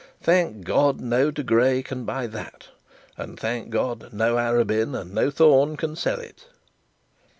Thank 0.23 0.65
God, 0.65 0.99
no 0.99 1.29
De 1.29 1.43
Grey 1.43 1.83
can 1.83 2.05
buy 2.05 2.25
that 2.25 2.69
and, 3.17 3.39
thank 3.39 3.69
God 3.69 4.11
no 4.11 4.33
Arabin, 4.37 4.99
and 4.99 5.13
no 5.13 5.29
Thorne, 5.29 5.77
can 5.77 5.95
sell 5.95 6.19
it.' 6.19 6.47